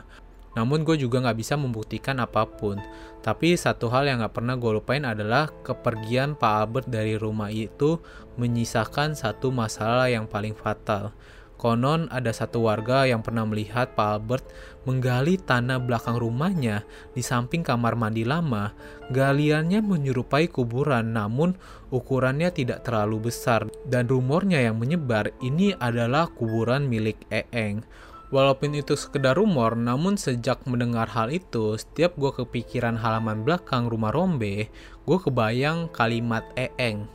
[0.60, 2.84] Namun gue juga gak bisa membuktikan apa pun.
[3.24, 8.04] Tapi satu hal yang gak pernah gue lupain adalah kepergian Pak Albert dari rumah itu
[8.36, 11.16] menyisakan satu masalah yang paling fatal.
[11.58, 14.46] Konon ada satu warga yang pernah melihat Pak Albert
[14.86, 16.86] menggali tanah belakang rumahnya
[17.18, 18.78] di samping kamar mandi lama.
[19.10, 21.58] Galiannya menyerupai kuburan namun
[21.90, 27.82] ukurannya tidak terlalu besar dan rumornya yang menyebar ini adalah kuburan milik Eeng.
[28.28, 34.12] Walaupun itu sekedar rumor, namun sejak mendengar hal itu, setiap gue kepikiran halaman belakang rumah
[34.12, 34.68] Rombe,
[35.08, 37.08] gue kebayang kalimat Eeng,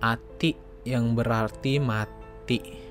[0.00, 0.56] Ati
[0.88, 2.83] yang berarti mati.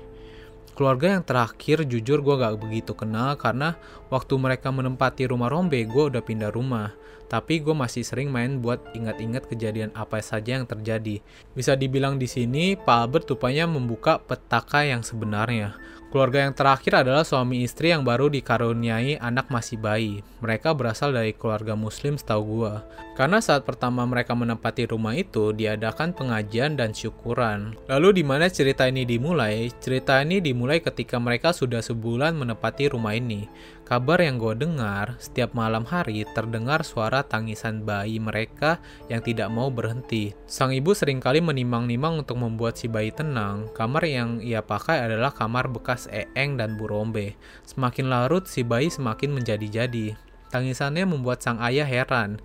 [0.74, 3.78] Keluarga yang terakhir jujur gue gak begitu kenal karena
[4.10, 6.90] waktu mereka menempati rumah Rombe gue udah pindah rumah.
[7.30, 11.22] Tapi gue masih sering main buat ingat-ingat kejadian apa saja yang terjadi.
[11.54, 15.78] Bisa dibilang di sini Pak Albert rupanya membuka petaka yang sebenarnya.
[16.14, 20.22] Keluarga yang terakhir adalah suami istri yang baru dikaruniai anak masih bayi.
[20.38, 22.86] Mereka berasal dari keluarga muslim setahu gua.
[23.18, 27.74] Karena saat pertama mereka menempati rumah itu, diadakan pengajian dan syukuran.
[27.90, 29.74] Lalu di mana cerita ini dimulai?
[29.82, 33.50] Cerita ini dimulai ketika mereka sudah sebulan menempati rumah ini.
[33.84, 38.80] Kabar yang gue dengar, setiap malam hari terdengar suara tangisan bayi mereka
[39.12, 40.32] yang tidak mau berhenti.
[40.48, 43.68] Sang ibu sering kali menimang-nimang untuk membuat si bayi tenang.
[43.76, 47.36] Kamar yang ia pakai adalah kamar bekas Eeng dan Bu Rombe.
[47.68, 50.16] Semakin larut, si bayi semakin menjadi-jadi.
[50.48, 52.40] Tangisannya membuat sang ayah heran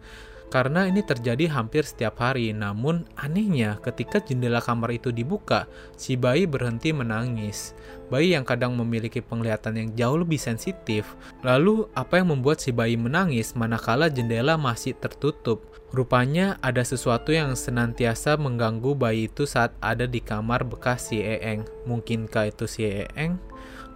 [0.50, 2.52] karena ini terjadi hampir setiap hari.
[2.52, 7.78] Namun anehnya ketika jendela kamar itu dibuka, si bayi berhenti menangis.
[8.10, 11.14] Bayi yang kadang memiliki penglihatan yang jauh lebih sensitif.
[11.46, 15.70] Lalu apa yang membuat si bayi menangis manakala jendela masih tertutup?
[15.90, 21.66] Rupanya ada sesuatu yang senantiasa mengganggu bayi itu saat ada di kamar bekas si Eeng.
[21.90, 23.49] Mungkinkah itu si Eeng?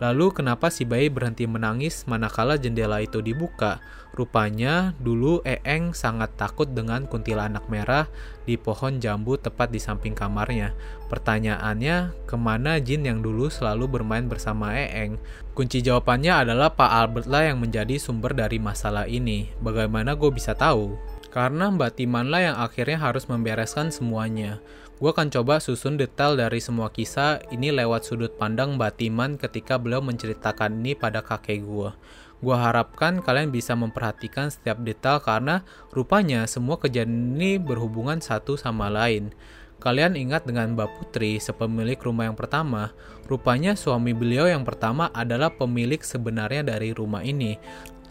[0.03, 3.79] Lalu kenapa si bayi berhenti menangis manakala jendela itu dibuka?
[4.11, 8.11] Rupanya dulu Eeng sangat takut dengan kuntilanak merah
[8.43, 10.75] di pohon jambu tepat di samping kamarnya.
[11.07, 15.23] Pertanyaannya, ke mana Jin yang dulu selalu bermain bersama Eeng?
[15.55, 19.55] Kunci jawabannya adalah Pak Albert lah yang menjadi sumber dari masalah ini.
[19.63, 20.99] Bagaimana gue bisa tahu?
[21.31, 24.59] Karena Mbak Timan lah yang akhirnya harus membereskan semuanya.
[25.03, 29.75] Gue akan coba susun detail dari semua kisah ini lewat sudut pandang Mbak Timan ketika
[29.75, 31.91] beliau menceritakan ini pada kakek gue.
[32.39, 38.87] Gue harapkan kalian bisa memperhatikan setiap detail karena rupanya semua kejadian ini berhubungan satu sama
[38.87, 39.35] lain.
[39.83, 42.95] Kalian ingat dengan Mbak Putri, sepemilik rumah yang pertama?
[43.27, 47.59] Rupanya suami beliau yang pertama adalah pemilik sebenarnya dari rumah ini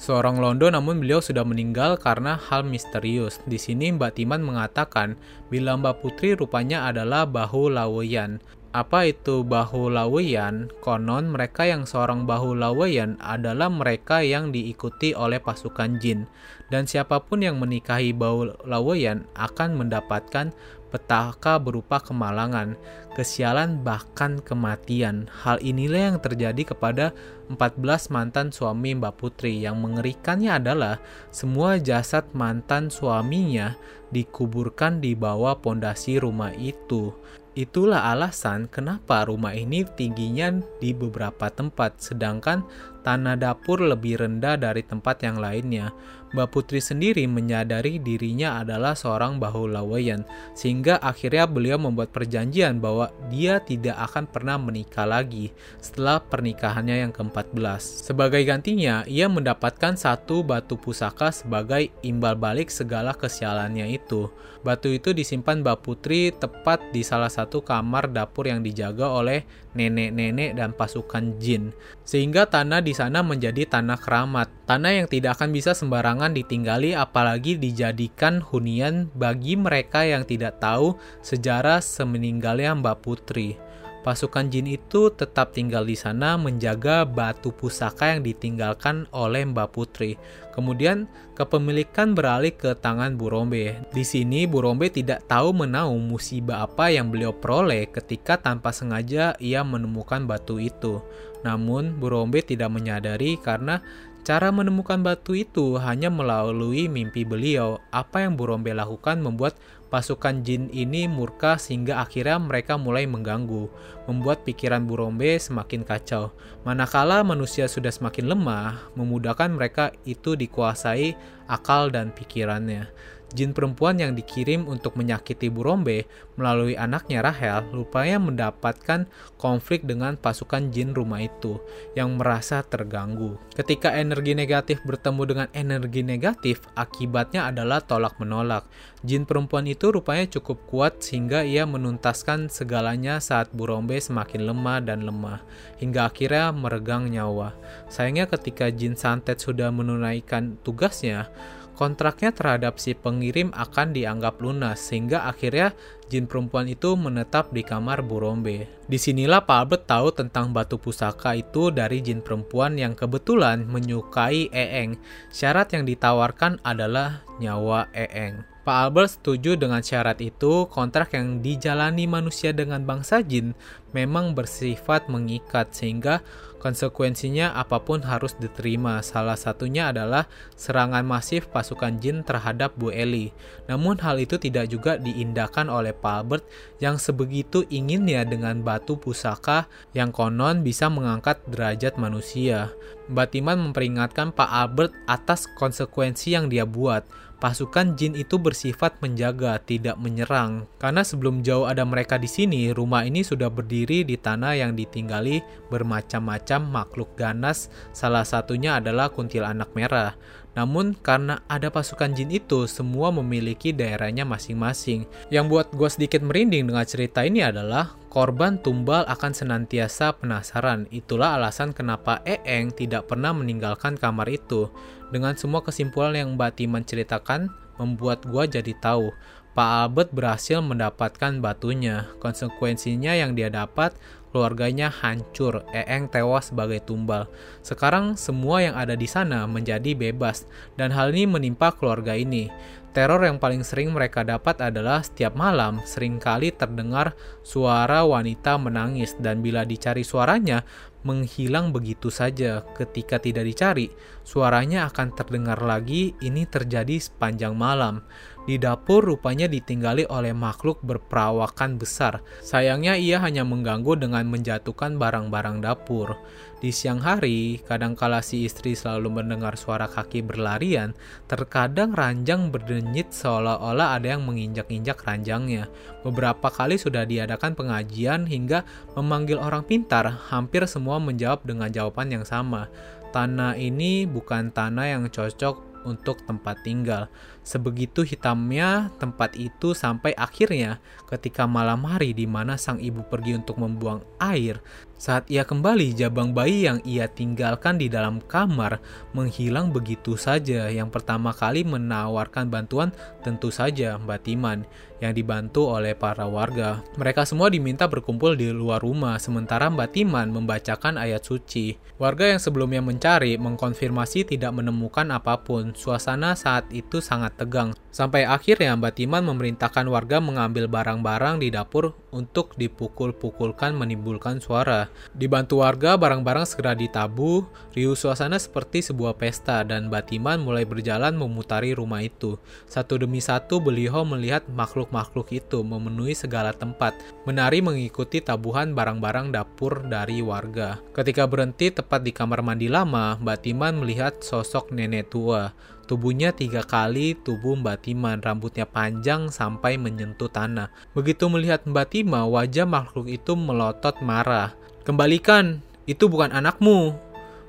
[0.03, 3.39] seorang Londo namun beliau sudah meninggal karena hal misterius.
[3.47, 5.15] Di sini Mbak Timan mengatakan
[5.47, 8.43] bila Mbak Putri rupanya adalah Bahu Laweyan.
[8.75, 10.73] Apa itu Bahu Laweyan?
[10.83, 16.27] Konon mereka yang seorang Bahu Laweyan adalah mereka yang diikuti oleh pasukan jin.
[16.73, 20.57] Dan siapa pun yang menikahi Bahu Laweyan akan mendapatkan
[20.93, 22.77] petaka berupa kemalangan,
[23.17, 25.33] kesialan bahkan kematian.
[25.43, 27.17] Hal inilah yang terjadi kepada
[27.49, 29.65] 14 mantan suami Mbak Putri.
[29.65, 31.01] Yang mengerikannya adalah
[31.33, 33.73] semua jasad mantan suaminya
[34.13, 37.17] dikuburkan di bawah pondasi rumah itu.
[37.53, 42.65] Itulah alasan kenapa rumah ini tingginya di beberapa tempat, sedangkan
[43.05, 45.93] tanah dapur lebih rendah dari tempat yang lainnya.
[46.33, 50.25] Mbak Putri sendiri menyadari dirinya adalah seorang bahulawayan,
[50.57, 55.53] sehingga akhirnya beliau membuat perjanjian bahwa dia tidak akan pernah menikah lagi
[55.85, 58.09] setelah pernikahannya yang ke-14.
[58.09, 64.33] Sebagai gantinya, ia mendapatkan satu batu pusaka sebagai imbal balik segala kesialannya itu.
[64.65, 70.57] Batu itu disimpan Mbak Putri tepat di salah satu kamar dapur yang dijaga oleh nenek-nenek
[70.57, 71.73] dan pasukan jin,
[72.05, 77.57] sehingga tanah di sana menjadi tanah keramat, tanah yang tidak akan bisa sembarangan ditinggali apalagi
[77.57, 83.72] dijadikan hunian bagi mereka yang tidak tahu sejarah semeninggalnya Mbak Putri.
[84.03, 90.19] Pasukan jin itu tetap tinggal di sana menjaga batu pusaka yang ditinggalkan oleh Mbak Putri.
[90.51, 91.07] Kemudian
[91.39, 93.79] kepemilikan beralih ke tangan Burombe.
[93.95, 99.63] Di sini Burombe tidak tahu menau musibah apa yang beliau peroleh ketika tanpa sengaja ia
[99.63, 100.99] menemukan batu itu.
[101.47, 103.79] Namun Burombe tidak menyadari karena
[104.23, 107.83] Cara menemukan batu itu hanya melalui mimpi beliau.
[107.91, 109.59] Apa yang Burombe lakukan membuat
[109.93, 113.69] pasukan jin ini murka sehingga akhirnya mereka mulai mengganggu,
[114.09, 116.33] membuat pikiran Burombe semakin kacau.
[116.65, 121.13] Manakala manusia sudah semakin lemah, memudahkan mereka itu dikuasai
[121.45, 122.89] akal dan pikirannya
[123.33, 126.05] jin perempuan yang dikirim untuk menyakiti Burombe
[126.37, 131.61] melalui anaknya Rahel rupanya mendapatkan konflik dengan pasukan jin rumah itu
[131.99, 133.37] yang merasa terganggu.
[133.53, 138.65] Ketika energi negatif bertemu dengan energi negatif, akibatnya adalah tolak menolak.
[139.03, 145.03] Jin perempuan itu rupanya cukup kuat sehingga ia menuntaskan segalanya saat Burombe semakin lemah dan
[145.03, 145.43] lemah,
[145.83, 147.53] hingga akhirnya meregang nyawa.
[147.91, 151.27] Sayangnya ketika jin santet sudah menunaikan tugasnya,
[151.75, 155.73] kontraknya terhadap si pengirim akan dianggap lunas sehingga akhirnya
[156.13, 158.69] jin perempuan itu menetap di kamar Burombe.
[158.85, 164.53] Di sinilah Pak Albert tahu tentang batu pusaka itu dari jin perempuan yang kebetulan menyukai
[164.53, 165.01] Eeng.
[165.33, 168.45] Syarat yang ditawarkan adalah nyawa Eeng.
[168.63, 173.59] Pak Albert setuju dengan syarat itu, kontrak yang dijalani manusia dengan bangsa jin
[173.91, 176.23] memang bersifat mengikat sehingga
[176.63, 179.03] konsekuensinya apa pun harus diterima.
[179.03, 183.35] Salah satunya adalah serangan masif pasukan jin terhadap Bu Eli.
[183.67, 186.45] Namun hal itu tidak juga diindahkan oleh Pak Albert
[186.79, 192.71] yang sebegitu inginnya dengan batu pusaka yang konon bisa mengangkat derajat manusia.
[193.11, 197.03] Mbak Timan memperingatkan Pak Albert atas konsekuensi yang dia buat
[197.43, 200.71] pasukan jin itu bersifat menjaga, tidak menyerang.
[200.79, 205.43] Karena sebelum jauh ada mereka di sini, rumah ini sudah berdiri di tanah yang ditinggali
[205.67, 210.15] bermacam-macam makhluk ganas, salah satunya adalah kuntilanak merah.
[210.53, 215.09] Namun karena ada pasukan jin itu, semua memiliki daerahnya masing-masing.
[215.33, 220.85] Yang buat gue sedikit merinding dengan cerita ini adalah korban tumbal akan senantiasa penasaran.
[220.93, 224.69] Itulah alasan kenapa Eeng tidak pernah meninggalkan kamar itu.
[225.13, 229.13] Dengan semua kesimpulan yang Mbak Timan ceritakan, membuat gue jadi tahu
[229.53, 232.09] Pak Albert berhasil mendapatkan batunya.
[232.25, 233.93] Konsekuensinya yang dia dapat
[234.33, 237.29] keluarganya hancur, Eeng tewas sebagai tumbal.
[237.61, 240.49] Sekarang semua yang ada di sana menjadi bebas,
[240.81, 242.49] dan hal ini menimpa keluarga ini.
[242.97, 249.17] Teror yang paling sering mereka dapat adalah setiap malam sering kali terdengar suara wanita menangis
[249.21, 250.65] dan bila dicari suaranya,
[251.03, 253.91] menghilang begitu saja ketika tidak dicari.
[254.23, 258.07] Suaranya akan terdengar lagi, ini terjadi sepanjang malam.
[258.43, 262.27] Di dapur rupanya ditinggali oleh makhluk berperawakan besar.
[262.43, 266.19] Sayangnya ia hanya mengganggu dengan menjatuhkan barang-barang dapur.
[266.59, 270.95] Di siang hari, kadangkala si istri selalu mendengar suara kaki berlarian,
[271.31, 275.71] terkadang ranjang berdenyit seolah-olah ada yang menginjak-injak ranjangnya.
[276.03, 278.67] Beberapa kali sudah diadakan pengajian hingga
[278.99, 282.67] memanggil orang pintar, hampir semua menjawab dengan jawaban yang sama.
[283.15, 287.11] Tanah ini bukan tanah yang cocok untuk tempat tinggal.
[287.43, 290.79] Sebegitu hitamnya tempat itu sampai akhirnya
[291.11, 294.63] ketika malam hari di mana sang ibu pergi untuk membuang air,
[295.03, 298.79] saat ia kembali jabang bayi yang ia tinggalkan di dalam kamar
[299.11, 300.71] menghilang begitu saja.
[300.71, 302.95] Yang pertama kali menawarkan bantuan
[303.27, 304.63] tentu saja Mbak Timan
[305.03, 306.79] yang dibantu oleh para warga.
[306.95, 311.75] Mereka semua diminta berkumpul di luar rumah sementara Mbak Timan membacakan ayat suci.
[311.99, 315.75] Warga yang sebelumnya mencari mengkonfirmasi tidak menemukan apa pun.
[315.75, 317.71] Suasana saat itu sangat sangat tegang.
[317.93, 324.89] Sampai akhirnya Mbak Timan memerintahkan warga mengambil barang-barang di dapur untuk dipukul-pukulkan menimbulkan suara.
[325.13, 327.45] Dibantu warga, barang-barang segera ditabu,
[327.77, 332.41] riuh suasana seperti sebuah pesta dan Mbak Timan mulai berjalan memutari rumah itu.
[332.65, 336.97] Satu demi satu beliau melihat makhluk-makhluk itu memenuhi segala tempat,
[337.29, 340.81] menari mengikuti tabuhan barang-barang dapur dari warga.
[340.97, 345.53] Ketika berhenti tepat di kamar mandi lama, Mbak Timan melihat sosok nenek tua.
[345.91, 350.71] Tubuhnya tiga kali tubuh Mbak Timan, rambutnya panjang sampai menyentuh tanah.
[350.95, 354.55] Begitu melihat Mbak Tima, wajah makhluk itu melotot marah.
[354.87, 356.95] Kembalikan, itu bukan anakmu.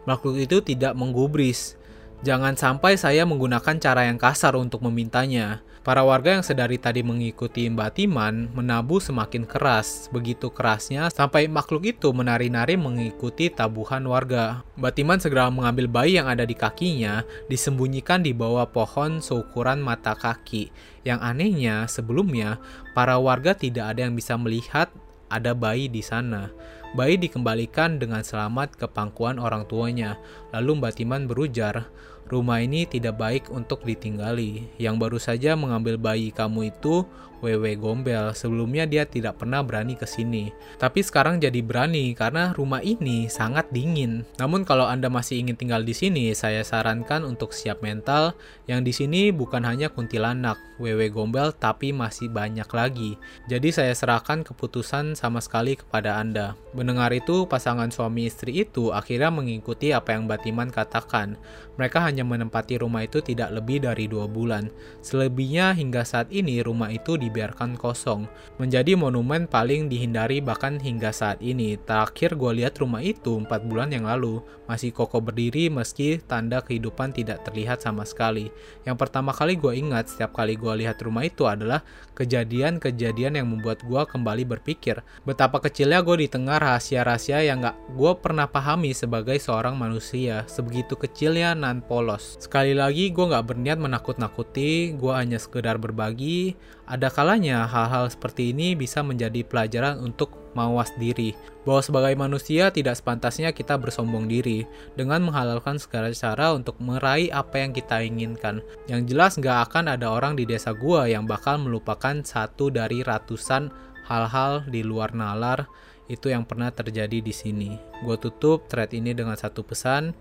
[0.09, 1.77] Makhluk itu tidak menggubris.
[2.23, 5.59] Jangan sampai saya menggunakan cara yang kasar untuk memintanya.
[5.83, 10.07] Para warga yang sedari tadi mengikuti Mbak Timan menabuh semakin keras.
[10.07, 14.63] Begitu kerasnya sampai makhluk itu menari-nari mengikuti tabuhan warga.
[14.79, 20.15] Mbak Timan segera mengambil bayi yang ada di kakinya, disembunyikan di bawah pohon seukuran mata
[20.15, 20.71] kaki.
[21.03, 22.55] Yang anehnya, sebelumnya
[22.95, 24.87] para warga tidak ada yang bisa melihat
[25.27, 26.53] ada bayi di sana.
[26.93, 30.21] Bayi dikembalikan dengan selamat ke pangkuan orang tuanya.
[30.53, 31.89] Lalu Mbak Timan berujar,
[32.33, 34.65] Rumah ini tidak baik untuk ditinggali.
[34.81, 37.05] Yang baru saja mengambil bayi kamu itu
[37.43, 38.31] Wewe Gombel.
[38.31, 40.55] Sebelumnya dia tidak pernah berani ke sini.
[40.79, 44.23] Tapi sekarang jadi berani karena rumah ini sangat dingin.
[44.39, 48.31] Namun kalau Anda masih ingin tinggal di sini, saya sarankan untuk siap mental.
[48.63, 53.19] Yang di sini bukan hanya kuntilanak, Wewe Gombel, tapi masih banyak lagi.
[53.51, 56.55] Jadi saya serahkan keputusan sama sekali kepada Anda.
[56.71, 61.35] Mendengar itu, pasangan suami istri itu akhirnya mengikuti apa yang Batiman katakan.
[61.75, 64.71] Mereka hanya menempati rumah itu tidak lebih dari dua bulan.
[65.03, 68.29] Selebihnya hingga saat ini rumah itu di dibiarkan kosong,
[68.61, 71.81] menjadi monumen paling dihindari bahkan hingga saat ini.
[71.81, 77.09] Terakhir gue lihat rumah itu 4 bulan yang lalu, masih kokoh berdiri meski tanda kehidupan
[77.09, 78.53] tidak terlihat sama sekali.
[78.85, 81.81] Yang pertama kali gue ingat setiap kali gue lihat rumah itu adalah
[82.13, 88.11] kejadian-kejadian yang membuat gue kembali berpikir betapa kecilnya gue di tengah rahasia-rahasia yang gak gue
[88.21, 92.37] pernah pahami sebagai seorang manusia, sebegitu kecilnya nan polos.
[92.37, 98.75] Sekali lagi gue gak berniat menakut-nakuti, gue hanya sekedar berbagi, ada kalanya hal-hal seperti ini
[98.75, 101.31] bisa menjadi pelajaran untuk mawas diri,
[101.63, 104.67] bahwa sebagai manusia tidak sepantasnya kita bersombong diri
[104.99, 108.59] dengan menghalalkan segala cara untuk meraih apa yang kita inginkan.
[108.91, 113.71] Yang jelas gak akan ada orang di desa gua yang bakal melupakan satu dari ratusan
[114.03, 115.63] hal-hal di luar nalar
[116.11, 117.71] itu yang pernah terjadi di sini.
[118.03, 120.11] Gue tutup thread ini dengan satu pesan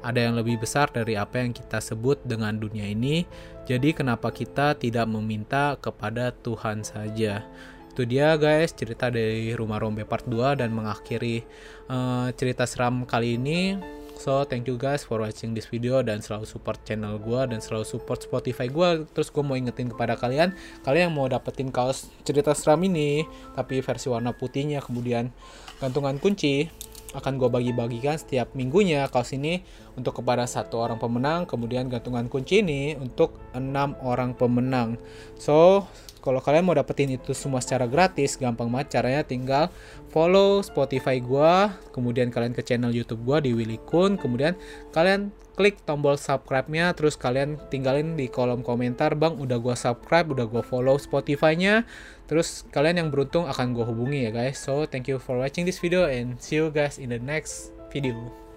[0.00, 3.24] ada yang lebih besar dari apa yang kita sebut dengan dunia ini.
[3.68, 7.44] Jadi kenapa kita tidak meminta kepada Tuhan saja?
[7.90, 11.44] Itu dia guys cerita dari Rumah Rombe part 2 dan mengakhiri
[11.90, 13.76] uh, cerita seram kali ini.
[14.20, 17.88] So thank you guys for watching this video dan selalu support channel gue dan selalu
[17.88, 19.08] support Spotify gue.
[19.16, 20.52] Terus gue mau ingetin kepada kalian,
[20.84, 23.24] kalian yang mau dapetin kaos cerita seram ini
[23.56, 25.32] tapi versi warna putihnya kemudian
[25.80, 26.68] gantungan kunci
[27.10, 29.66] akan gue bagi-bagikan setiap minggunya kaos ini
[29.98, 34.94] untuk kepada satu orang pemenang kemudian gantungan kunci ini untuk enam orang pemenang.
[35.34, 35.86] So
[36.20, 39.64] kalau kalian mau dapetin itu semua secara gratis gampang banget caranya tinggal
[40.12, 41.52] follow Spotify gue
[41.96, 44.54] kemudian kalian ke channel YouTube gue di Willy Kun kemudian
[44.92, 50.48] kalian klik tombol subscribe-nya terus kalian tinggalin di kolom komentar bang udah gue subscribe udah
[50.48, 51.84] gue follow Spotify-nya.
[52.24, 54.56] Terus kalian yang beruntung akan gue hubungi ya guys.
[54.56, 58.49] So thank you for watching this video and see you guys in the next video